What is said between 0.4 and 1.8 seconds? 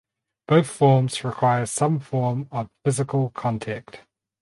Both forms require